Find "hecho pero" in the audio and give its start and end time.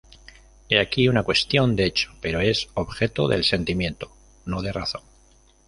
1.85-2.39